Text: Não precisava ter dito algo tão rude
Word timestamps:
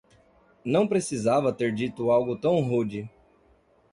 Não 0.65 0.87
precisava 0.87 1.53
ter 1.53 1.71
dito 1.71 2.09
algo 2.09 2.35
tão 2.35 2.59
rude 2.61 3.07